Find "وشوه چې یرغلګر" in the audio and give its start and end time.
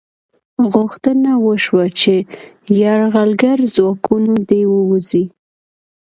1.45-3.57